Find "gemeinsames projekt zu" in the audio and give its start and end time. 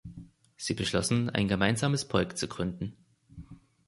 1.47-2.47